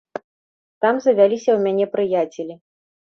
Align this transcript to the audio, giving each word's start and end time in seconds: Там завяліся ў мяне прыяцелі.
Там 0.85 0.95
завяліся 1.03 1.51
ў 1.53 1.59
мяне 1.65 1.85
прыяцелі. 1.93 2.57